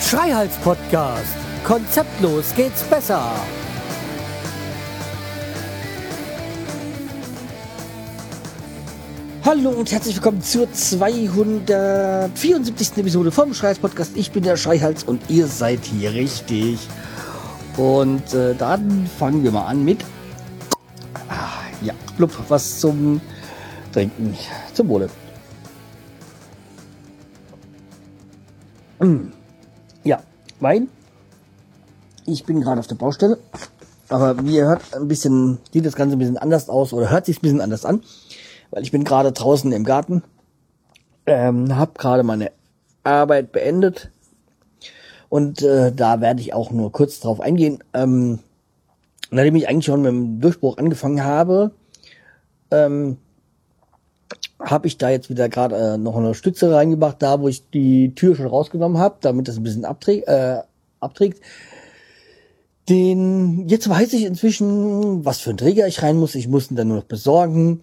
[0.00, 1.36] Schreihals Podcast.
[1.64, 3.30] Konzeptlos geht's besser.
[9.44, 12.98] Hallo und herzlich willkommen zur 274.
[12.98, 14.16] Episode vom Schreihals Podcast.
[14.16, 16.80] Ich bin der Schreihals und ihr seid hier richtig.
[17.76, 20.04] Und äh, dann fangen wir mal an mit
[22.16, 23.20] blub, was zum
[23.92, 24.36] Trinken.
[24.74, 25.08] Zum Wohle.
[29.00, 29.32] Mm.
[30.04, 30.22] Ja,
[30.60, 30.88] Wein.
[32.24, 33.38] Ich bin gerade auf der Baustelle.
[34.08, 37.26] Aber wie ihr hört, ein bisschen, sieht das Ganze ein bisschen anders aus oder hört
[37.26, 38.02] sich ein bisschen anders an
[38.72, 40.24] weil ich bin gerade draußen im Garten,
[41.26, 42.50] ähm, habe gerade meine
[43.04, 44.10] Arbeit beendet
[45.28, 47.84] und äh, da werde ich auch nur kurz drauf eingehen.
[47.92, 48.40] Ähm,
[49.30, 51.72] nachdem ich eigentlich schon mit dem Durchbruch angefangen habe,
[52.72, 53.18] ähm,
[54.58, 58.14] habe ich da jetzt wieder gerade äh, noch eine Stütze reingemacht, da wo ich die
[58.14, 60.28] Tür schon rausgenommen habe, damit das ein bisschen abträgt.
[60.28, 60.62] Äh,
[61.00, 61.42] abträgt.
[62.88, 66.34] Den jetzt weiß ich inzwischen, was für ein Träger ich rein muss.
[66.34, 67.82] Ich muss ihn dann nur noch besorgen.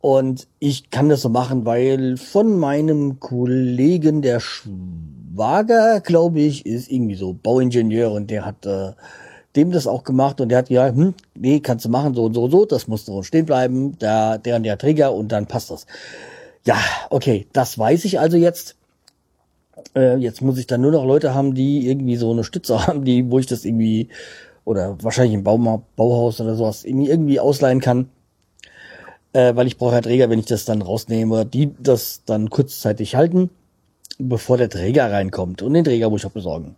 [0.00, 6.90] Und ich kann das so machen, weil von meinem Kollegen, der Schwager, glaube ich, ist
[6.90, 8.92] irgendwie so Bauingenieur und der hat äh,
[9.56, 12.34] dem das auch gemacht und der hat ja, hm, nee, kannst du machen, so und
[12.34, 15.46] so und so, das muss so stehen bleiben, der, der und der Träger und dann
[15.46, 15.86] passt das.
[16.64, 16.78] Ja,
[17.10, 18.76] okay, das weiß ich also jetzt.
[19.96, 23.04] Äh, jetzt muss ich dann nur noch Leute haben, die irgendwie so eine Stütze haben,
[23.04, 24.08] die, wo ich das irgendwie,
[24.64, 28.08] oder wahrscheinlich im Baum, Bauhaus oder sowas, irgendwie, irgendwie ausleihen kann
[29.32, 33.16] äh, weil ich brauche ja Träger, wenn ich das dann rausnehme, die das dann kurzzeitig
[33.16, 33.50] halten,
[34.18, 35.62] bevor der Träger reinkommt.
[35.62, 36.76] Und den Träger muss ich auch besorgen.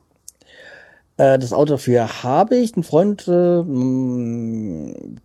[1.16, 2.76] Äh, das Auto dafür habe ich.
[2.76, 5.16] Ein Freund äh, mm,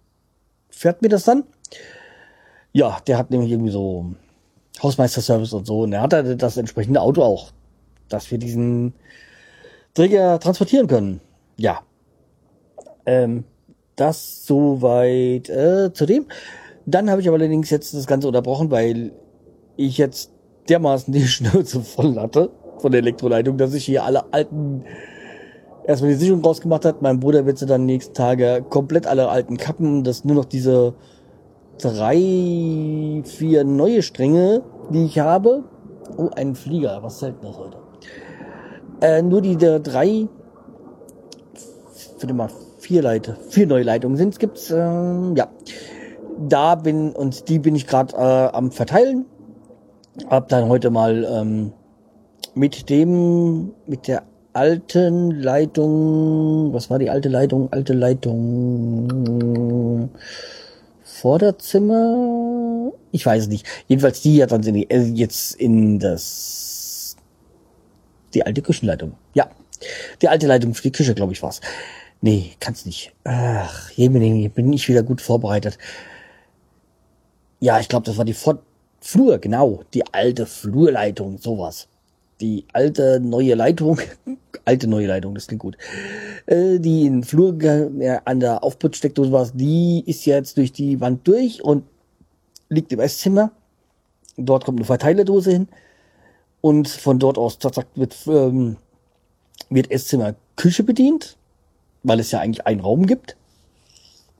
[0.69, 1.43] fährt mir das dann.
[2.71, 4.13] Ja, der hat nämlich irgendwie so
[4.81, 5.81] Hausmeisterservice und so.
[5.81, 7.51] Und er hat halt das entsprechende Auto auch,
[8.07, 8.93] dass wir diesen
[9.93, 11.21] Träger transportieren können.
[11.57, 11.81] Ja.
[13.05, 13.43] Ähm,
[13.95, 16.25] das soweit äh, zu dem.
[16.85, 19.11] Dann habe ich aber allerdings jetzt das Ganze unterbrochen, weil
[19.75, 20.31] ich jetzt
[20.69, 24.85] dermaßen die Schnauze voll hatte von der Elektroleitung, dass ich hier alle alten
[25.89, 27.01] erstmal die Sicherung rausgemacht hat.
[27.01, 30.93] Mein Bruder wird sie dann nächsten Tage komplett alle alten Kappen, dass nur noch diese
[31.81, 34.61] drei, vier neue Stränge,
[34.91, 35.63] die ich habe.
[36.15, 37.77] Oh, ein Flieger, was seltenes heute.
[39.01, 40.27] Äh, nur die der drei,
[42.17, 45.47] für mal vier Leute, vier neue Leitungen sind, gibt's, ähm, ja
[46.47, 49.25] da bin und die bin ich gerade äh, am verteilen.
[50.29, 51.73] Hab dann heute mal ähm,
[52.53, 54.23] mit dem mit der
[54.53, 57.71] alten Leitung, was war die alte Leitung?
[57.71, 59.09] Alte Leitung
[61.03, 62.91] Vorderzimmer?
[63.11, 63.65] Ich weiß nicht.
[63.87, 67.15] Jedenfalls die hat dann die, äh, jetzt in das
[68.33, 69.13] die alte Küchenleitung.
[69.33, 69.49] Ja,
[70.21, 71.61] die alte Leitung für die Küche, glaube ich, war's.
[72.21, 73.13] Nee, kann's nicht.
[73.23, 75.77] Ach, hier bin ich wieder gut vorbereitet.
[77.59, 78.61] Ja, ich glaube, das war die Fort
[79.01, 79.83] Flur, genau.
[79.93, 81.87] Die alte Flurleitung, sowas.
[82.41, 83.99] Die alte neue Leitung,
[84.65, 85.77] alte neue Leitung, das klingt gut.
[86.45, 91.27] Äh, die in Flur äh, an der Aufputzsteckdose war, die ist jetzt durch die Wand
[91.27, 91.83] durch und
[92.69, 93.51] liegt im Esszimmer.
[94.37, 95.67] Dort kommt eine Verteilerdose hin.
[96.61, 98.77] Und von dort aus zack, zack, wird, ähm,
[99.69, 101.37] wird Esszimmer Küche bedient,
[102.03, 103.35] weil es ja eigentlich einen Raum gibt.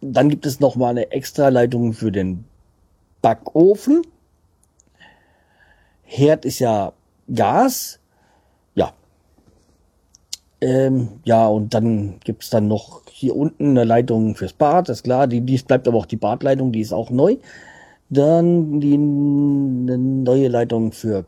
[0.02, 2.46] Dann gibt es noch mal eine extra Leitung für den
[3.22, 4.02] Backofen.
[6.04, 6.94] Herd ist ja
[7.34, 8.00] Gas.
[8.76, 8.94] Ja.
[10.62, 15.28] Ähm, ja, und dann gibt's dann noch hier unten eine Leitung fürs Bad, ist klar.
[15.28, 17.38] Die, dies bleibt aber auch die Badleitung, die ist auch neu.
[18.10, 21.26] Dann die eine neue Leitung für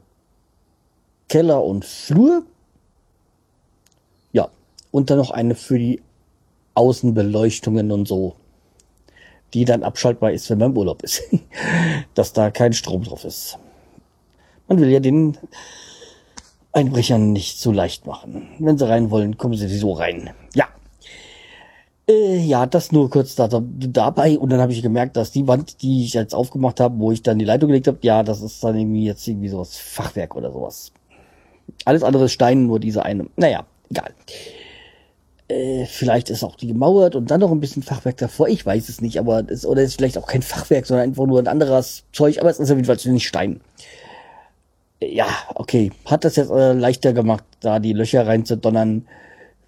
[1.30, 2.44] Keller und Flur.
[4.34, 4.50] Ja,
[4.92, 6.02] und dann noch eine für die
[6.74, 8.36] Außenbeleuchtungen und so
[9.54, 11.24] die dann abschaltbar ist, wenn man im Urlaub ist.
[12.16, 13.58] Dass da kein Strom drauf ist.
[14.68, 15.38] Man will ja den
[16.74, 18.48] Einbrechern nicht so leicht machen.
[18.60, 20.30] Wenn sie rein wollen, kommen sie so rein.
[20.56, 20.68] Ja.
[22.08, 24.38] Äh, ja, das nur kurz da, dabei.
[24.38, 27.24] Und dann habe ich gemerkt, dass die Wand, die ich jetzt aufgemacht habe, wo ich
[27.24, 30.52] dann die Leitung gelegt habe, ja, das ist dann irgendwie jetzt irgendwie sowas Fachwerk oder
[30.52, 30.92] sowas.
[31.86, 33.28] Alles andere ist Stein, nur diese eine.
[33.36, 34.14] Naja, egal.
[35.48, 38.48] Äh, vielleicht ist auch die gemauert und dann noch ein bisschen Fachwerk davor.
[38.48, 41.40] Ich weiß es nicht, aber es, oder ist vielleicht auch kein Fachwerk, sondern einfach nur
[41.40, 42.40] ein anderes Zeug.
[42.40, 43.60] Aber es ist auf jeden Fall nicht Stein.
[45.02, 45.92] Ja, okay.
[46.06, 49.08] Hat das jetzt äh, leichter gemacht, da die Löcher reinzudonnern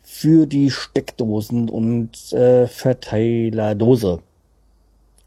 [0.04, 4.22] für die Steckdosen und äh, Verteilerdose.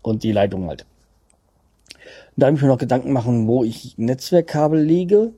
[0.07, 0.87] und die Leitung halt.
[2.37, 5.33] Da habe ich mir noch Gedanken machen, wo ich Netzwerkkabel lege,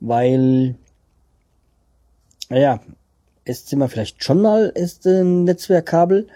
[0.00, 0.74] weil,
[2.48, 2.80] naja,
[3.44, 6.26] Esszimmer vielleicht schon mal ist ein Netzwerkkabel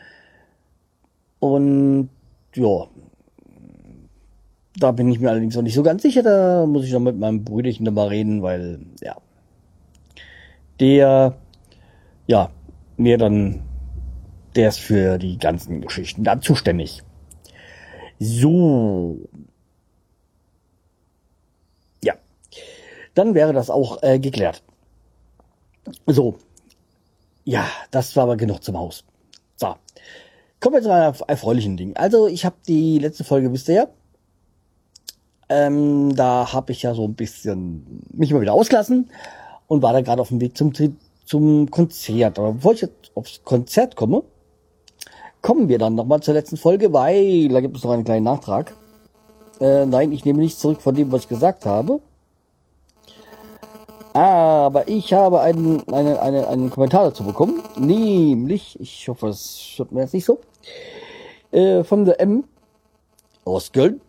[1.40, 2.10] und
[2.54, 2.86] ja,
[4.78, 7.18] da bin ich mir allerdings noch nicht so ganz sicher, da muss ich noch mit
[7.18, 9.16] meinem Brüderchen nochmal reden, weil, ja,
[10.80, 11.36] der,
[12.26, 12.50] ja,
[12.96, 13.62] mir dann,
[14.54, 17.02] der ist für die ganzen Geschichten da zuständig.
[18.18, 19.18] So.
[22.02, 22.14] Ja.
[23.14, 24.62] Dann wäre das auch äh, geklärt.
[26.06, 26.38] So.
[27.44, 29.04] Ja, das war aber genug zum Haus.
[29.56, 29.74] So.
[30.60, 31.96] Kommen wir zu einem erfreulichen Ding.
[31.96, 33.88] Also, ich habe die letzte Folge, wisst ihr ja.
[35.48, 39.10] Ähm, da habe ich ja so ein bisschen mich mal wieder ausgelassen
[39.66, 40.72] und war da gerade auf dem Weg zum,
[41.24, 42.38] zum Konzert.
[42.38, 44.22] Aber bevor ich jetzt aufs Konzert komme,
[45.40, 48.74] kommen wir dann nochmal zur letzten Folge, weil da gibt es noch einen kleinen Nachtrag.
[49.60, 52.00] Äh, nein, ich nehme nicht zurück von dem, was ich gesagt habe.
[54.12, 57.62] Aber ich habe einen, eine, eine, einen Kommentar dazu bekommen.
[57.78, 60.40] Nämlich, ich hoffe, es wird mir jetzt nicht so.
[61.50, 62.44] Äh, von der M
[63.44, 64.00] aus Köln.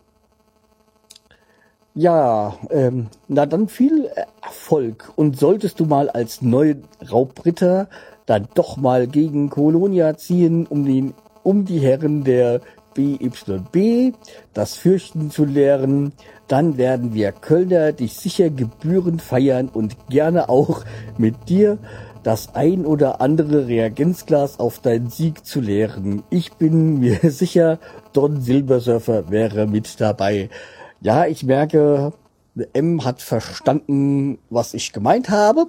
[1.99, 4.09] Ja, ähm, na dann viel
[4.41, 5.11] Erfolg.
[5.17, 6.75] Und solltest du mal als neuer
[7.11, 7.89] Raubritter
[8.25, 11.13] dann doch mal gegen Kolonia ziehen, um den,
[11.43, 12.61] um die Herren der
[12.93, 14.15] BYB
[14.53, 16.13] das Fürchten zu lehren,
[16.47, 20.85] dann werden wir Kölner dich sicher gebührend feiern und gerne auch
[21.17, 21.79] mit dir
[22.23, 26.23] das ein oder andere Reagenzglas auf deinen Sieg zu leeren.
[26.29, 27.77] Ich bin mir sicher,
[28.13, 30.49] Don Silbersurfer wäre mit dabei.
[31.01, 32.13] Ja, ich merke,
[32.73, 35.67] M hat verstanden, was ich gemeint habe.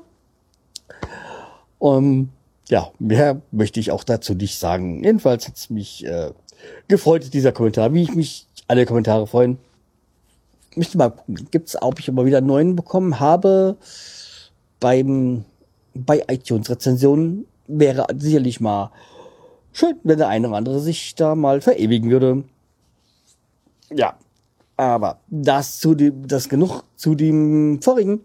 [1.79, 2.31] Und
[2.69, 5.03] ja, mehr möchte ich auch dazu nicht sagen.
[5.03, 6.31] Jedenfalls hat es mich äh,
[6.89, 7.95] gefreut, dieser Kommentar.
[7.95, 9.59] Wie ich mich alle Kommentare freuen.
[10.77, 11.49] Müsste mal gucken.
[11.51, 13.77] Gibt's, ob ich immer wieder einen neuen bekommen habe
[14.79, 15.45] beim
[15.95, 18.91] bei iTunes-Rezensionen wäre sicherlich mal
[19.73, 22.45] schön, wenn der eine oder andere sich da mal verewigen würde.
[23.93, 24.17] Ja,
[24.81, 28.25] aber das zu dem, das genug zu dem vorigen,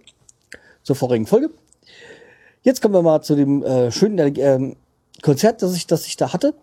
[0.84, 1.50] zur vorigen Folge.
[2.64, 4.76] Jetzt kommen wir mal zu dem äh, schönen äh,
[5.22, 6.56] Konzert, das ich, das ich da hatte.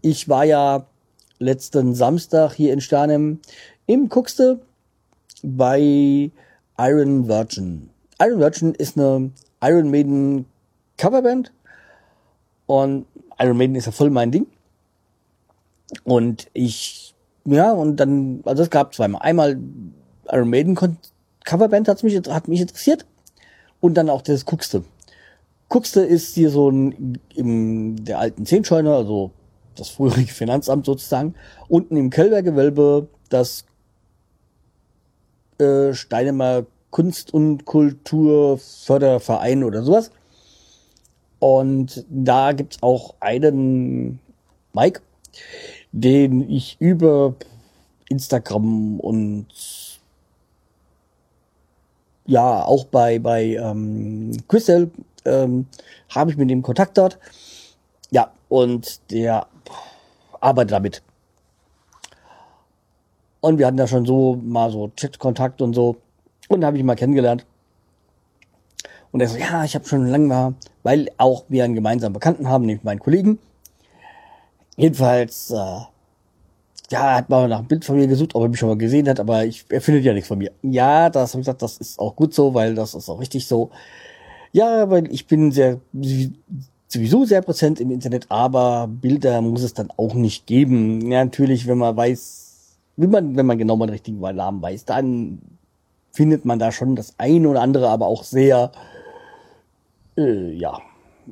[0.00, 0.86] Ich war ja
[1.38, 3.40] letzten Samstag hier in Starnem
[3.86, 4.60] im Kuxte
[5.42, 6.30] bei
[6.78, 7.90] Iron Virgin.
[8.20, 9.30] Iron Virgin ist eine
[9.62, 10.46] Iron Maiden
[10.96, 11.52] Coverband
[12.66, 13.06] und
[13.38, 14.46] Iron Maiden ist ja voll mein Ding.
[16.04, 17.13] Und ich,
[17.44, 19.22] ja, und dann, also es gab zweimal.
[19.22, 19.58] Einmal
[20.30, 20.74] Iron Maiden
[21.44, 23.06] Coverband hat mich, hat mich interessiert
[23.80, 24.84] und dann auch das Kuxte.
[25.68, 29.30] Guckste ist hier so ein, im, der alten Zehnscheune, also
[29.76, 31.34] das frühere Finanzamt sozusagen,
[31.68, 33.64] unten im Kellbergewölbe das
[35.58, 40.12] äh, Steinemer Kunst- und Kulturförderverein oder sowas.
[41.40, 44.20] Und da gibt's auch einen
[44.72, 45.00] Mike,
[45.94, 47.34] den ich über
[48.08, 49.46] Instagram und
[52.26, 54.90] ja, auch bei, bei ähm, Crystal
[55.24, 55.66] ähm,
[56.08, 57.18] habe ich mit dem Kontakt dort.
[58.10, 59.46] Ja, und der
[60.40, 61.02] arbeitet damit.
[63.40, 65.96] Und wir hatten ja schon so mal so Chat-Kontakt und so.
[66.48, 67.46] Und da habe ich mal kennengelernt.
[69.12, 72.48] Und er so, ja, ich habe schon lange mal, weil auch wir einen gemeinsamen Bekannten
[72.48, 73.38] haben, nämlich meinen Kollegen.
[74.76, 75.80] Jedenfalls, äh,
[76.90, 79.08] ja, hat mal nach einem Bild von mir gesucht, ob er mich schon mal gesehen
[79.08, 80.52] hat, aber ich, er findet ja nichts von mir.
[80.62, 83.46] Ja, das habe ich gesagt, das ist auch gut so, weil das ist auch richtig
[83.46, 83.70] so.
[84.52, 85.80] Ja, weil ich bin sehr
[86.88, 91.10] sowieso sehr präsent im Internet, aber Bilder muss es dann auch nicht geben.
[91.10, 94.84] Ja, natürlich, wenn man weiß, wie man, wenn man genau mal den richtigen Namen weiß,
[94.84, 95.40] dann
[96.12, 98.70] findet man da schon das eine oder andere, aber auch sehr,
[100.16, 100.78] äh, ja,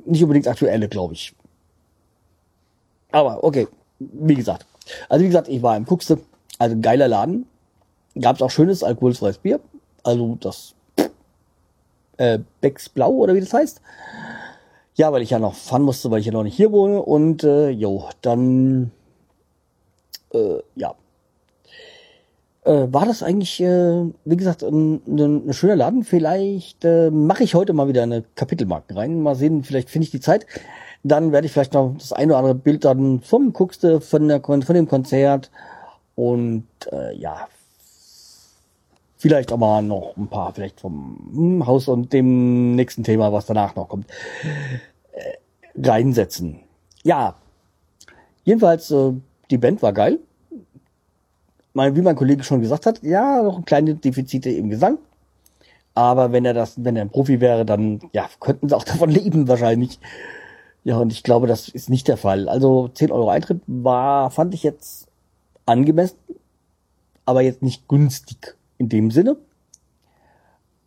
[0.05, 1.33] nicht unbedingt aktuelle, glaube ich.
[3.13, 3.67] Aber okay,
[3.99, 4.65] wie gesagt.
[5.07, 6.19] Also wie gesagt, ich war im Kuxte,
[6.59, 7.45] also geiler Laden.
[8.19, 9.59] Gab es auch schönes alkoholfreies Bier.
[10.03, 10.73] Also das
[12.17, 13.81] äh, Becks Blau oder wie das heißt.
[14.95, 17.01] Ja, weil ich ja noch fahren musste, weil ich ja noch nicht hier wohne.
[17.01, 18.91] Und äh, jo, dann
[20.33, 20.95] äh, ja.
[22.65, 26.03] Äh, war das eigentlich, äh, wie gesagt, ein, ein, ein schöner Laden?
[26.03, 29.21] Vielleicht äh, mache ich heute mal wieder eine Kapitelmarke rein.
[29.21, 30.47] Mal sehen, vielleicht finde ich die Zeit.
[31.03, 34.41] Dann werde ich vielleicht noch das eine oder andere Bild dann vom Guckste, von, der,
[34.41, 35.51] von dem Konzert
[36.15, 37.47] und äh, ja,
[39.23, 43.73] Vielleicht aber noch ein paar, vielleicht vom hm, Haus und dem nächsten Thema, was danach
[43.73, 44.05] noch kommt,
[45.13, 45.37] äh,
[45.81, 46.59] reinsetzen.
[47.03, 47.35] Ja,
[48.43, 49.13] jedenfalls, äh,
[49.49, 50.19] die Band war geil.
[51.71, 54.97] mein, wie mein Kollege schon gesagt hat, ja, noch kleine Defizite im Gesang.
[55.93, 59.09] Aber wenn er das, wenn er ein Profi wäre, dann ja, könnten sie auch davon
[59.09, 59.99] leben wahrscheinlich.
[60.83, 62.49] Ja, und ich glaube, das ist nicht der Fall.
[62.49, 65.07] Also 10 Euro Eintritt war, fand ich jetzt
[65.65, 66.17] angemessen,
[67.25, 69.37] aber jetzt nicht günstig in dem Sinne.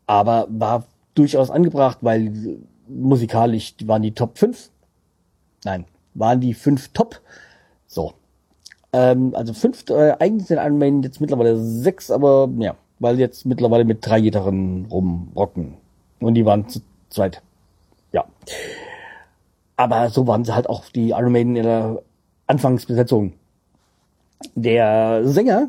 [0.07, 0.85] Aber war
[1.15, 4.71] durchaus angebracht, weil musikalisch waren die Top 5.
[5.65, 7.21] Nein, waren die 5 Top.
[7.87, 8.13] So.
[8.93, 13.85] Ähm, also 5, äh, eigentlich sind Iron jetzt mittlerweile 6, aber ja, weil jetzt mittlerweile
[13.85, 15.75] mit drei Gitarren rumrocken.
[16.21, 17.43] Und die waren zu zweit.
[18.13, 18.25] Ja.
[19.77, 22.03] Aber so waren sie halt auch die Iron Maiden in der
[22.47, 23.35] Anfangsbesetzung.
[24.55, 25.69] Der Sänger,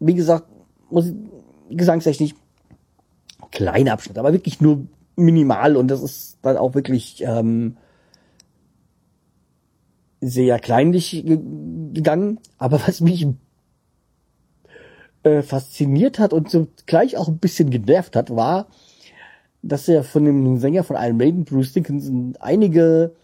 [0.00, 0.46] wie gesagt,
[0.90, 1.12] muss
[1.70, 2.34] gesangstechnisch
[3.50, 4.86] kleiner Abschnitt, aber wirklich nur
[5.16, 7.76] minimal und das ist dann auch wirklich ähm,
[10.20, 12.40] sehr kleinlich gegangen.
[12.58, 13.26] Aber was mich
[15.22, 18.68] äh, fasziniert hat und so gleich auch ein bisschen genervt hat, war,
[19.62, 23.14] dass er von dem Sänger von Iron Maiden, Bruce Dickinson, einige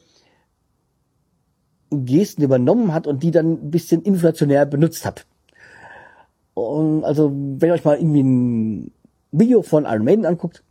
[1.90, 5.26] Gesten übernommen hat und die dann ein bisschen inflationär benutzt hat.
[6.54, 8.92] Und also, wenn ihr euch mal irgendwie ein
[9.30, 10.62] Video von Iron Maiden anguckt,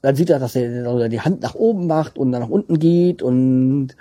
[0.00, 3.22] dann sieht er, dass er die Hand nach oben macht und dann nach unten geht
[3.22, 3.96] und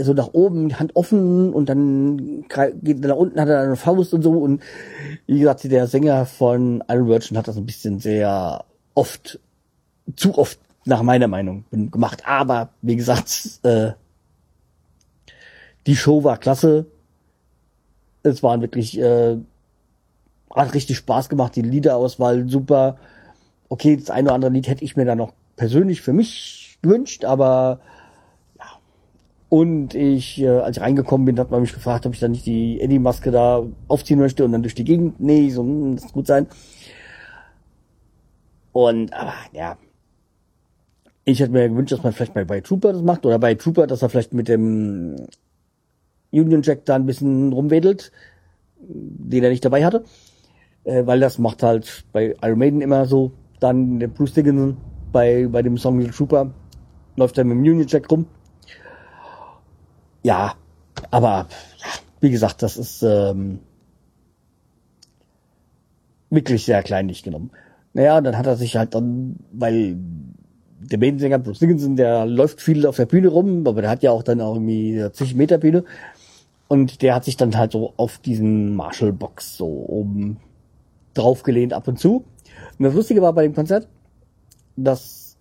[0.00, 2.44] so nach oben, die Hand offen und dann
[2.82, 4.62] geht er nach unten, hat er eine Faust und so und
[5.26, 9.40] wie gesagt, der Sänger von Iron Virgin hat das ein bisschen sehr oft,
[10.14, 13.92] zu oft nach meiner Meinung gemacht, aber wie gesagt, äh,
[15.88, 16.84] die Show war klasse,
[18.22, 19.38] es waren wirklich, äh,
[20.54, 22.98] hat richtig Spaß gemacht, die Liederauswahl super,
[23.70, 27.24] okay, das eine oder andere Lied hätte ich mir da noch persönlich für mich gewünscht,
[27.24, 27.80] aber
[29.48, 32.44] und ich, äh, als ich reingekommen bin, hat man mich gefragt, ob ich dann nicht
[32.44, 35.20] die Eddie-Maske da aufziehen möchte und dann durch die Gegend.
[35.20, 36.48] Nee, so, hm, das gut sein.
[38.72, 39.78] Und, aber, ja.
[41.24, 43.86] Ich hätte mir gewünscht, dass man vielleicht bei, bei Trooper das macht oder bei Trooper,
[43.86, 45.16] dass er vielleicht mit dem
[46.32, 48.12] Union Jack da ein bisschen rumwedelt,
[48.78, 50.04] den er nicht dabei hatte.
[50.84, 53.32] Äh, weil das macht halt bei Iron Maiden immer so.
[53.60, 54.76] Dann der Bruce Dickinson
[55.12, 56.52] bei, bei dem Song Little Trooper
[57.16, 58.26] läuft er mit dem Union Jack rum
[60.22, 60.54] ja,
[61.10, 61.48] aber
[62.20, 63.60] wie gesagt, das ist ähm,
[66.30, 67.50] wirklich sehr kleinlich genommen.
[67.94, 69.96] Naja, dann hat er sich halt dann, weil
[70.80, 74.10] der Bandensänger Bruce Dickinson, der läuft viel auf der Bühne rum, aber der hat ja
[74.10, 75.84] auch dann auch irgendwie 20 Meter Bühne.
[76.68, 80.38] Und der hat sich dann halt so auf diesen Marshall-Box so oben
[81.14, 82.24] draufgelehnt ab und zu.
[82.78, 83.88] Und das Lustige war bei dem Konzert,
[84.76, 85.36] dass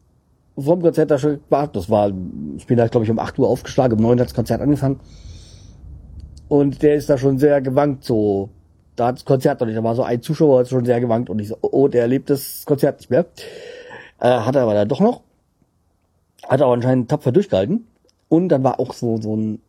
[0.57, 2.11] vor dem Konzert da schon war, das war,
[2.57, 4.99] ich bin da glaube ich um 8 Uhr aufgeschlagen, um 9 hat das Konzert angefangen.
[6.47, 8.49] Und der ist da schon sehr gewankt, so,
[8.95, 11.39] da hat das Konzert noch nicht, da war so ein Zuschauer schon sehr gewankt und
[11.39, 13.25] ich so, oh, der erlebt das Konzert nicht mehr.
[14.19, 15.21] Äh, hat er aber dann doch noch.
[16.47, 17.85] Hat aber anscheinend tapfer durchgehalten.
[18.29, 19.61] Und dann war auch so, so ein,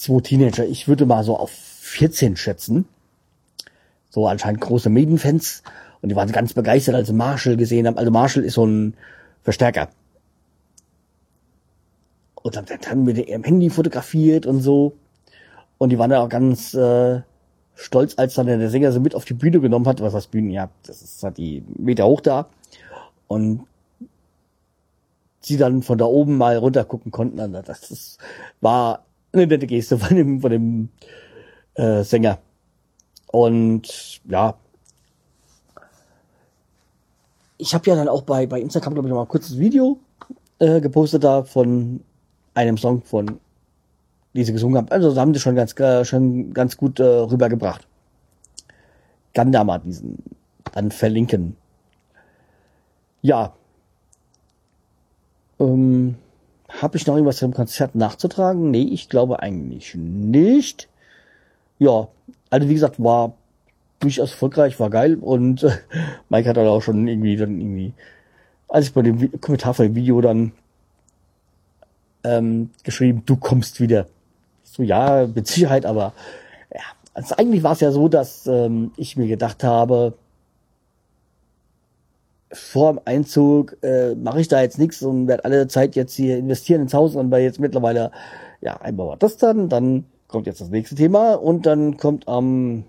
[0.00, 2.86] zwei Teenager, ich würde mal so auf 14 schätzen.
[4.10, 5.62] So anscheinend große Medienfans.
[6.00, 7.98] Und die waren ganz begeistert, als sie Marshall gesehen haben.
[7.98, 8.94] Also Marshall ist so ein
[9.42, 9.88] Verstärker.
[12.34, 14.94] Und dann, dann mit ihrem Handy fotografiert und so.
[15.78, 17.20] Und die waren dann auch ganz äh,
[17.74, 20.00] stolz, als dann der Sänger sie mit auf die Bühne genommen hat.
[20.00, 22.48] Was das Bühnen, ja, das ist halt die Meter hoch da.
[23.28, 23.66] Und
[25.40, 27.38] sie dann von da oben mal runter gucken konnten.
[27.38, 28.18] Also das ist,
[28.60, 30.88] war eine nette Geste von dem, von dem
[31.74, 32.38] äh, Sänger.
[33.30, 34.56] Und ja,
[37.62, 39.98] ich habe ja dann auch bei, bei Instagram, glaube ich, noch mal ein kurzes Video
[40.58, 42.00] äh, gepostet da von
[42.54, 43.38] einem Song von,
[44.34, 44.88] die sie gesungen haben.
[44.90, 47.86] Also haben sie schon ganz, äh, schon ganz gut äh, rübergebracht.
[49.32, 50.18] Kann da mal diesen
[50.72, 51.56] dann verlinken.
[53.22, 53.52] Ja.
[55.60, 56.16] Ähm,
[56.80, 58.70] habe ich noch irgendwas zum Konzert nachzutragen?
[58.70, 60.88] Nee, ich glaube eigentlich nicht.
[61.78, 62.08] Ja,
[62.50, 63.34] also wie gesagt, war
[64.00, 65.70] durchaus erfolgreich, war geil und äh,
[66.28, 67.92] Mike hat dann auch schon irgendwie dann irgendwie,
[68.68, 70.52] als ich bei dem Kommentar von dem Video dann
[72.24, 74.06] ähm, geschrieben, du kommst wieder.
[74.64, 76.14] So ja, mit Sicherheit, aber
[76.72, 76.80] ja,
[77.14, 80.14] also eigentlich war es ja so, dass ähm, ich mir gedacht habe,
[82.52, 86.38] vor dem Einzug äh, mache ich da jetzt nichts und werde alle Zeit jetzt hier
[86.38, 88.10] investieren ins Haus und weil jetzt mittlerweile,
[88.60, 92.84] ja, einmal war das dann, dann kommt jetzt das nächste Thema und dann kommt am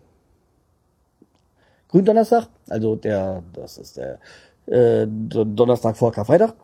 [1.89, 4.19] Gründonnerstag, also der, das ist der
[4.65, 6.55] äh, Donnerstag vor Karfreitag.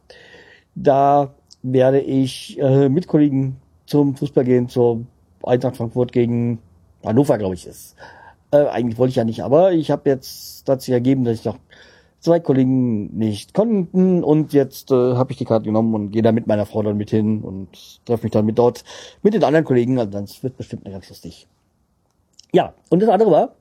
[0.75, 5.05] Da werde ich äh, mit Kollegen zum Fußball gehen, zur
[5.43, 6.59] Eintracht Frankfurt gegen
[7.03, 7.95] Hannover, glaube ich, ist.
[8.51, 11.59] Äh, eigentlich wollte ich ja nicht, aber ich habe jetzt dazu ergeben, dass ich noch
[12.19, 16.31] zwei Kollegen nicht konnten und jetzt äh, habe ich die Karte genommen und gehe da
[16.31, 17.69] mit meiner Frau dann mit hin und
[18.05, 18.83] treffe mich dann mit dort
[19.21, 19.99] mit den anderen Kollegen.
[19.99, 21.47] Also das wird bestimmt ganz lustig.
[22.51, 23.55] Ja, und das andere war,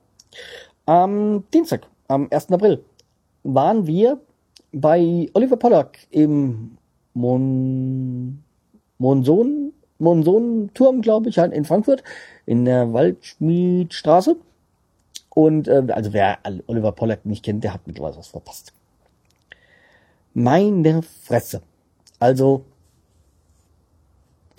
[0.85, 2.51] am Dienstag, am 1.
[2.51, 2.83] April,
[3.43, 4.19] waren wir
[4.71, 6.77] bei Oliver Pollack im
[7.13, 8.43] Mon
[8.97, 12.03] Monson Monson-Turm, glaube ich, halt in Frankfurt,
[12.45, 14.37] in der Waldschmiedstraße.
[15.39, 18.73] Und äh, also wer Oliver Pollack nicht kennt, der hat mittlerweile was verpasst.
[20.33, 21.61] Meine Fresse.
[22.19, 22.65] Also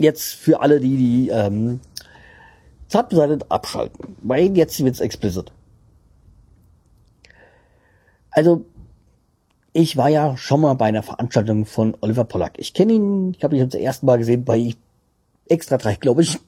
[0.00, 1.80] jetzt für alle, die die ähm,
[2.88, 5.52] zartbeseitigt abschalten, weil jetzt wird's explicit.
[8.30, 8.64] Also
[9.74, 12.54] ich war ja schon mal bei einer Veranstaltung von Oliver Pollack.
[12.56, 14.74] Ich kenne ihn, ich habe ihn zum ersten Mal gesehen bei
[15.46, 16.38] Extra 3, glaube ich.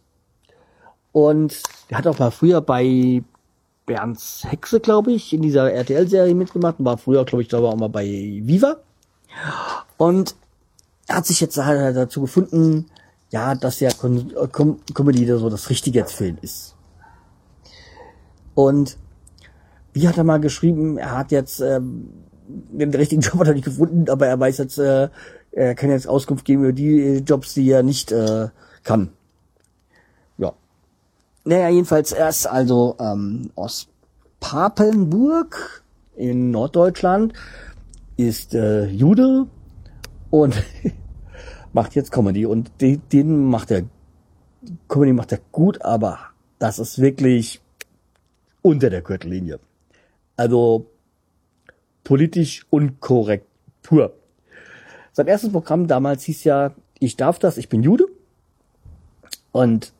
[1.12, 3.22] Und er hat auch mal früher bei
[3.92, 7.76] Bernds Hexe, glaube ich, in dieser RTL-Serie mitgemacht und war früher, glaube ich, glaube auch
[7.76, 8.78] mal bei Viva.
[9.98, 10.34] Und
[11.08, 12.86] er hat sich jetzt dazu gefunden,
[13.28, 16.74] ja, dass ja Com Com Comedy so das Richtige jetzt für ihn ist.
[18.54, 18.96] Und
[19.92, 22.08] wie hat er mal geschrieben, er hat jetzt ähm,
[22.48, 25.10] den richtigen Job hat er nicht gefunden, aber er weiß jetzt, äh,
[25.50, 28.48] er kann jetzt Auskunft geben über die Jobs, die er nicht äh,
[28.84, 29.10] kann.
[31.44, 33.88] Naja, jedenfalls erst also ähm, aus
[34.38, 35.82] Papenburg
[36.16, 37.32] in Norddeutschland
[38.16, 39.46] ist äh, Jude
[40.30, 40.62] und
[41.72, 43.82] macht jetzt Comedy und den, den macht er
[44.88, 46.18] Comedy macht er gut, aber
[46.60, 47.60] das ist wirklich
[48.62, 49.58] unter der Gürtellinie.
[50.36, 50.86] Also
[52.04, 53.46] politisch unkorrekt
[53.82, 54.12] pur.
[55.12, 58.06] Sein erstes Programm damals hieß ja Ich darf das, ich bin Jude.
[59.50, 59.92] Und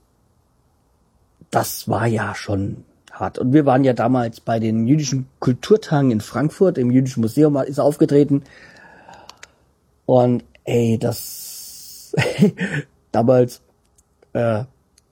[1.53, 3.39] das war ja schon hart.
[3.39, 7.79] Und wir waren ja damals bei den jüdischen Kulturtagen in Frankfurt, im Jüdischen Museum ist
[7.79, 8.43] er aufgetreten.
[10.07, 12.15] Und ey, das
[13.13, 13.61] damals,
[14.33, 14.65] äh,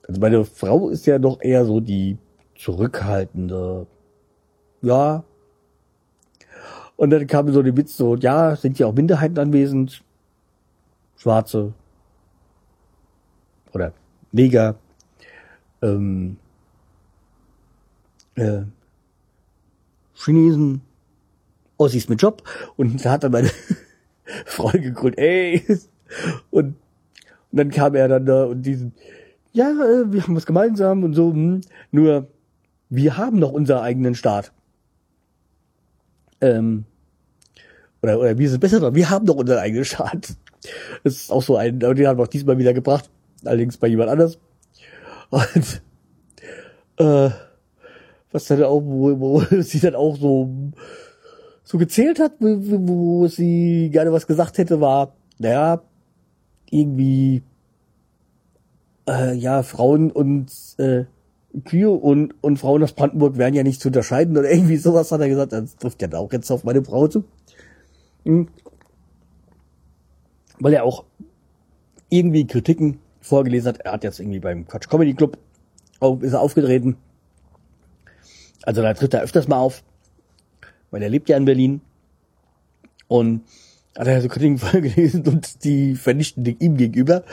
[0.07, 2.17] also meine Frau ist ja doch eher so die
[2.57, 3.85] zurückhaltende,
[4.81, 5.23] ja.
[6.95, 10.03] Und dann kam so die Witz so, ja, sind ja auch Minderheiten anwesend,
[11.17, 11.73] Schwarze
[13.73, 13.93] oder
[14.31, 14.75] Neger,
[15.81, 16.37] ähm,
[18.35, 18.61] äh,
[20.13, 20.81] Chinesen,
[21.77, 22.43] Ossis mit Job
[22.77, 23.49] und da hat dann meine
[24.45, 25.65] Frau gegründet, ey,
[26.51, 26.75] und, und
[27.51, 28.93] dann kam er dann da und diesen,
[29.53, 32.27] ja, äh, wir haben was gemeinsam und so, hm, nur
[32.89, 34.51] wir haben noch unseren eigenen Staat.
[36.41, 36.85] Ähm,
[38.01, 40.35] oder, oder wir sind besser dran, wir haben noch unseren eigenen Staat.
[41.03, 43.09] Das ist auch so ein, den haben wir auch diesmal wieder gebracht,
[43.43, 44.37] allerdings bei jemand anders.
[45.31, 45.81] Und
[46.97, 47.29] äh,
[48.31, 50.49] was dann auch, wo, wo sie dann auch so
[51.63, 52.57] so gezählt hat, wo,
[53.21, 55.81] wo sie gerne was gesagt hätte, war, naja,
[56.69, 57.43] irgendwie
[59.07, 61.05] äh, ja, Frauen und äh,
[61.65, 65.21] Kühe und, und Frauen aus Brandenburg wären ja nicht zu unterscheiden oder irgendwie sowas hat
[65.21, 67.23] er gesagt, das trifft ja auch jetzt auf meine Frau zu.
[68.25, 68.47] Hm.
[70.59, 71.05] Weil er auch
[72.09, 73.77] irgendwie Kritiken vorgelesen hat.
[73.79, 75.37] Er hat jetzt irgendwie beim Quatsch Comedy Club
[76.21, 76.97] ist er aufgetreten.
[78.63, 79.83] Also da tritt er öfters mal auf,
[80.89, 81.81] weil er lebt ja in Berlin.
[83.07, 83.43] Und
[83.97, 87.23] hat er so Kritiken vorgelesen und die vernichten ihm gegenüber.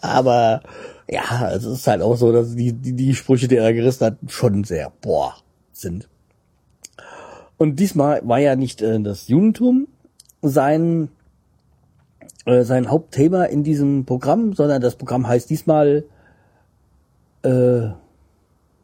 [0.00, 0.62] Aber
[1.08, 4.16] ja, es ist halt auch so, dass die, die, die Sprüche, die er gerissen hat,
[4.28, 5.34] schon sehr, boah,
[5.72, 6.08] sind.
[7.58, 9.88] Und diesmal war ja nicht äh, das Judentum
[10.42, 11.08] sein
[12.46, 16.04] äh, sein Hauptthema in diesem Programm, sondern das Programm heißt diesmal,
[17.42, 17.90] äh,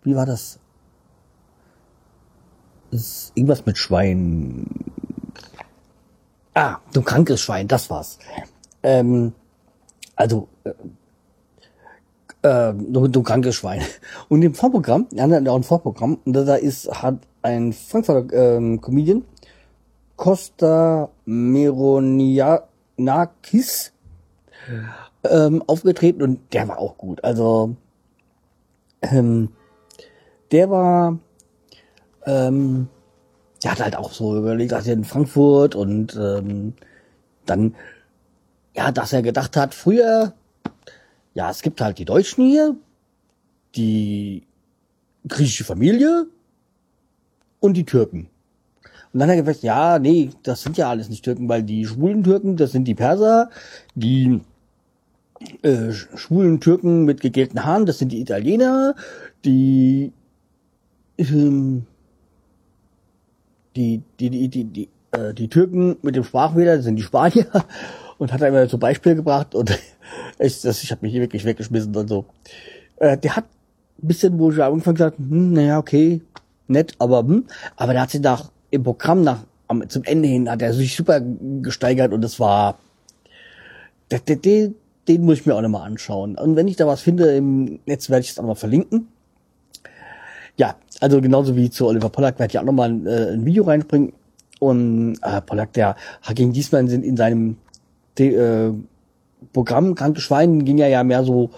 [0.03, 0.59] wie war das?
[2.91, 4.67] Ist irgendwas mit Schwein.
[6.55, 8.19] Ah, du krankes Schwein, das war's.
[8.83, 9.33] Ähm,
[10.17, 10.73] also, äh,
[12.43, 13.83] äh, du, du krankes Schwein.
[14.29, 19.25] Und im Vorprogramm, ja, auch ein Vorprogramm, da ist, hat ein Frankfurter ähm, Comedian,
[20.17, 23.93] Costa Meronia, Nakis
[25.25, 27.23] ähm, aufgetreten und der war auch gut.
[27.25, 27.77] Also
[29.03, 29.51] ähm,
[30.51, 31.19] der war,
[32.27, 32.89] ähm,
[33.63, 36.75] der hat halt auch so überlegt, dass er in Frankfurt und ähm,
[37.47, 37.75] dann,
[38.75, 40.35] ja, dass er gedacht hat, früher,
[41.35, 42.77] ja, es gibt halt die Deutschen hier,
[43.75, 44.47] die
[45.27, 46.27] griechische Familie
[47.61, 48.29] und die Türken.
[49.13, 51.85] Und dann hat er gesagt, ja, nee, das sind ja alles nicht Türken, weil die
[51.85, 53.51] schwulen Türken, das sind die Perser,
[53.95, 54.41] die
[55.63, 58.95] äh, schwulen Türken mit gegelten Haaren, das sind die Italiener,
[59.45, 60.13] die
[61.19, 61.87] ähm,
[63.77, 67.47] die, die, die, die, die, äh, die Türken mit dem Sprachfehler sind die Spanier.
[68.19, 69.77] Und hat er immer zum Beispiel gebracht und
[70.39, 72.25] ich, das, ich habe mich hier wirklich weggeschmissen und so.
[72.97, 73.47] Äh, der hat
[74.01, 76.21] ein bisschen, wo ich am Anfang gesagt, hm, naja, okay,
[76.69, 80.51] nett, aber hm, aber der hat sich nach im Programm nach am, zum Ende hin
[80.51, 81.21] hat er sich super
[81.63, 82.79] gesteigert und es war
[84.11, 84.75] den, den,
[85.09, 86.37] den muss ich mir auch nochmal anschauen.
[86.37, 89.09] Und wenn ich da was finde im Netz, werde ich es auch nochmal verlinken.
[90.57, 93.65] Ja, also genauso wie zu Oliver Pollack werde ich auch nochmal ein, äh, ein Video
[93.65, 94.13] reinbringen.
[94.59, 95.97] Und äh, Pollack, der
[96.35, 97.57] ging diesmal in, in seinem
[98.19, 98.73] De, äh,
[99.53, 101.51] Programm Kranke Schwein ging ja ja mehr so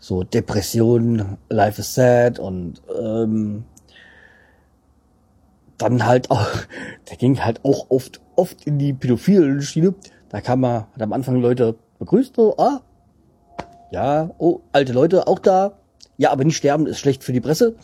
[0.00, 3.64] so Depression, Life is sad und ähm,
[5.82, 6.48] dann halt auch,
[7.10, 9.94] der ging halt auch oft oft in die pädophilen Schiene.
[10.30, 12.80] Da kam man, hat am Anfang Leute begrüßt, so, ah,
[13.90, 15.78] ja, oh, alte Leute auch da.
[16.16, 17.74] Ja, aber nicht sterben ist schlecht für die Presse.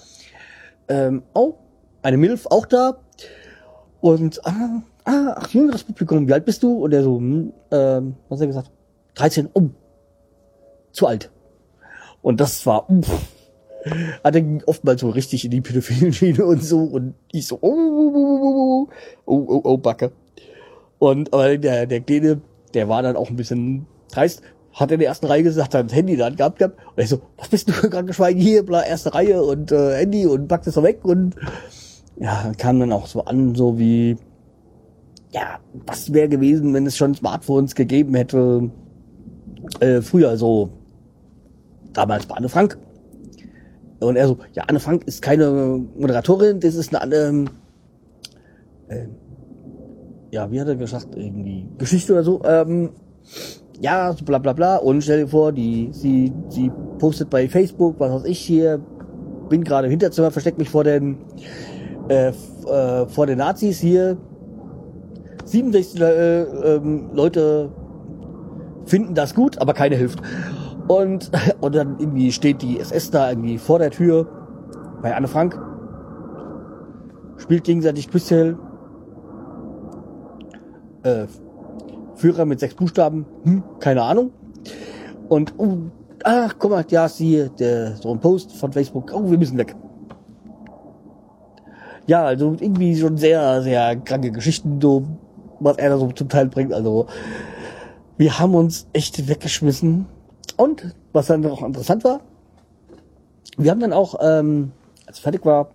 [0.88, 1.54] Ähm, oh,
[2.02, 2.98] eine Milf auch da.
[4.00, 6.78] Und, ah, ah, ach, jüngeres Publikum, wie alt bist du?
[6.78, 8.70] Und er so, hm, ähm, was hat er gesagt?
[9.14, 9.70] 13, oh,
[10.92, 11.30] zu alt.
[12.22, 13.35] Und das war, uff,
[14.24, 16.78] hat er oftmals so richtig in die pädophilen Schiene und so.
[16.78, 18.88] Und ich so, oh, oh, oh,
[19.26, 20.12] oh, oh, oh, Backe.
[20.98, 22.40] Und, aber der, der Kleine,
[22.74, 25.96] der war dann auch ein bisschen dreist, hat in der ersten Reihe gesagt, hat das
[25.96, 26.78] Handy dann gehabt gehabt.
[26.94, 30.26] Und ich so, was bist du für Krankenschwein hier, bla, erste Reihe und äh, Handy
[30.26, 31.36] und packt es so weg und
[32.18, 34.16] ja, kam dann auch so an, so wie,
[35.32, 38.70] ja, was wäre gewesen, wenn es schon Smartphones gegeben hätte,
[39.80, 40.70] äh, früher so,
[41.92, 42.78] damals bei Anne Frank.
[44.00, 45.50] Und er so, ja, Anne Frank ist keine
[45.98, 47.48] Moderatorin, das ist eine, ähm,
[48.88, 49.06] äh,
[50.30, 52.90] ja, wie hat er gesagt, irgendwie Geschichte oder so, ähm,
[53.80, 54.76] ja, so bla bla bla.
[54.76, 58.80] Und stell dir vor, die, sie, sie postet bei Facebook, was weiß ich hier,
[59.48, 61.18] bin gerade im Hinterzimmer, versteck mich vor den,
[62.08, 64.16] äh, äh, vor den Nazis hier.
[65.44, 67.70] 67 äh, ähm, Leute
[68.84, 70.20] finden das gut, aber keine hilft.
[70.88, 74.26] Und, und dann irgendwie steht die SS da irgendwie vor der Tür
[75.02, 75.60] bei Anne Frank,
[77.38, 78.58] spielt gegenseitig Küsschen,
[81.02, 81.26] äh,
[82.14, 84.30] Führer mit sechs Buchstaben, hm, keine Ahnung.
[85.28, 85.76] Und, oh,
[86.24, 89.76] ach, guck mal, ja, siehe, der, so ein Post von Facebook, oh, wir müssen weg.
[92.06, 95.04] Ja, also irgendwie schon sehr, sehr kranke Geschichten, so,
[95.60, 96.72] was er da so zum Teil bringt.
[96.72, 97.06] Also,
[98.16, 100.06] wir haben uns echt weggeschmissen.
[100.56, 102.20] Und, was dann auch interessant war,
[103.56, 104.72] wir haben dann auch, ähm,
[105.06, 105.70] als fertig war,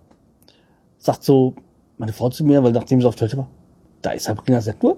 [0.97, 1.55] sagt so
[1.97, 3.47] meine Frau zu mir, weil nachdem sie auf Toilette war,
[4.01, 4.97] da ist Sabrina Settur.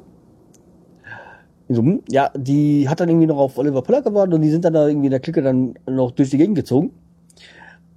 [1.70, 4.66] So, hm, ja, die hat dann irgendwie noch auf Oliver Poller gewartet und die sind
[4.66, 6.92] dann da irgendwie in der Clique dann noch durch die Gegend gezogen.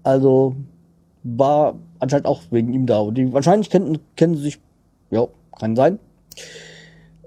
[0.03, 0.55] Also
[1.25, 3.01] war anscheinend auch wegen ihm da.
[3.01, 4.61] Und die wahrscheinlich kennen, kennen sie sich,
[5.11, 5.27] ja,
[5.59, 5.99] kann sein.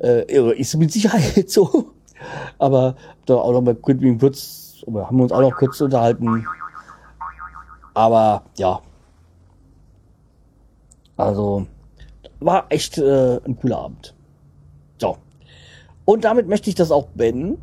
[0.01, 1.91] Äh, ist mit Sicherheit so.
[2.57, 6.45] Aber da auch noch mal kurz, haben wir uns auch noch kurz unterhalten.
[7.93, 8.81] Aber ja.
[11.17, 11.67] Also
[12.39, 14.15] war echt äh, ein cooler Abend.
[14.97, 15.17] So.
[16.05, 17.57] Und damit möchte ich das auch beenden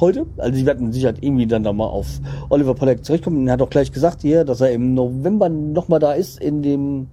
[0.00, 0.26] heute.
[0.36, 3.46] Also sie werden sicher irgendwie dann da mal auf Oliver Pollack zurückkommen.
[3.46, 7.08] Er hat auch gleich gesagt hier, dass er im November nochmal da ist in dem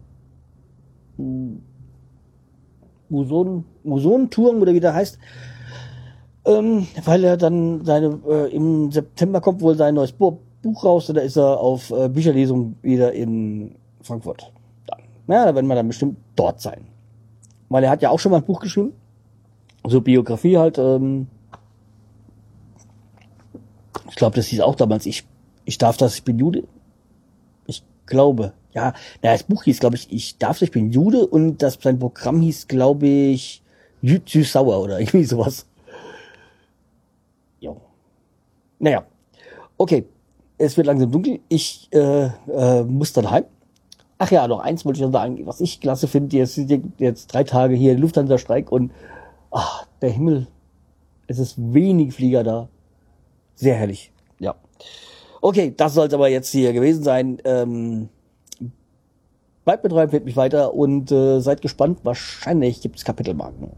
[3.10, 5.20] Muson, Musonturm oder wie der heißt.
[6.46, 10.38] Ähm, weil er dann seine, äh, im September kommt wohl sein neues Buch
[10.84, 14.52] raus und da ist er auf äh, Bücherlesung wieder in Frankfurt.
[14.88, 15.00] Dann.
[15.28, 16.86] Ja, da werden wir dann bestimmt dort sein.
[17.70, 18.94] Weil er hat ja auch schon mal ein Buch geschrieben
[19.90, 21.28] so Biografie halt, ähm,
[24.10, 25.26] ich glaube, das hieß auch damals, ich,
[25.66, 26.64] ich darf das, ich bin Jude.
[27.68, 31.28] Ich glaube, ja, naja, das Buch hieß, glaube ich, ich darf das, ich bin Jude
[31.28, 33.62] und das, sein Programm hieß, glaube ich,
[34.02, 35.66] Süß-Sauer oder irgendwie sowas.
[37.60, 37.82] Jo.
[38.84, 39.06] Naja,
[39.78, 40.06] okay,
[40.58, 43.46] es wird langsam dunkel, ich äh, äh, muss dann heim.
[44.18, 46.58] Ach ja, noch eins wollte ich noch sagen, was ich klasse finde, jetzt,
[46.98, 48.92] jetzt drei Tage hier Lufthansa-Streik und
[49.52, 50.48] ach, der Himmel,
[51.28, 52.68] es ist wenig Flieger da.
[53.56, 54.56] Sehr herrlich, ja.
[55.42, 57.38] Okay, das soll es aber jetzt hier gewesen sein.
[57.46, 58.10] Ähm,
[59.64, 62.00] bleibt mit rein, fällt mich weiter und äh, seid gespannt.
[62.04, 63.72] Wahrscheinlich gibt es Kapitelmarken.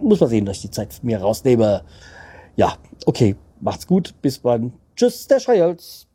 [0.00, 1.82] Muss man sehen, dass ich die Zeit mir rausnehme.
[2.56, 2.74] Ja,
[3.06, 4.14] okay, macht's gut.
[4.22, 4.72] Bis bald.
[4.96, 6.07] Tschüss, der Schreihals.